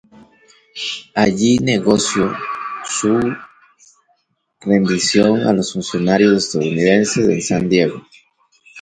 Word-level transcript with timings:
Allí 1.13 1.59
negoció 1.59 2.33
su 2.83 3.19
rendición 4.61 5.41
a 5.41 5.53
los 5.53 5.73
funcionarios 5.73 6.45
estadounidenses 6.47 7.29
en 7.29 7.41
San 7.43 7.69
Diego. 7.69 8.01